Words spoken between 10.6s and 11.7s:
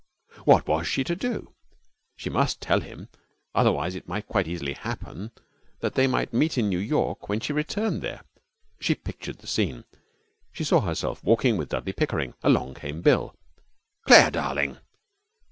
saw herself walking with